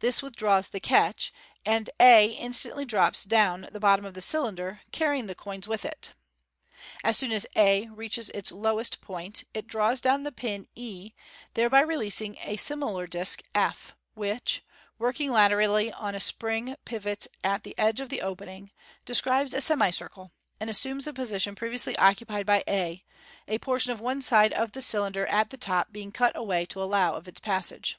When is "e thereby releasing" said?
10.74-12.36